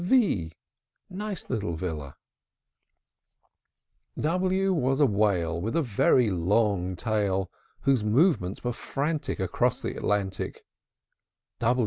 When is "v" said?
0.03-0.51